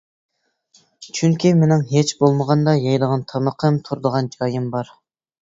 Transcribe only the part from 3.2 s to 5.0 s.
تامىقىم، تۇرىدىغان جايىم بار.